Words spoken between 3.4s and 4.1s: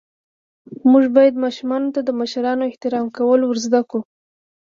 ور زده ڪړو.